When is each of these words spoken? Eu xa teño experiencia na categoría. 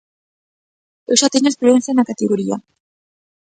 Eu 1.11 1.15
xa 1.21 1.33
teño 1.33 1.49
experiencia 1.51 1.91
na 1.95 2.07
categoría. 2.09 2.55